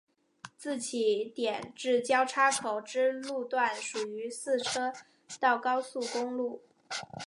[0.57, 4.91] 自起点至交叉口之路段属于四车
[5.39, 6.63] 道高速公路。